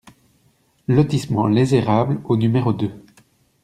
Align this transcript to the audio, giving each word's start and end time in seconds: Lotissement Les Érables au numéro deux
Lotissement 0.87 1.45
Les 1.45 1.75
Érables 1.75 2.21
au 2.25 2.35
numéro 2.35 2.73
deux 2.73 3.03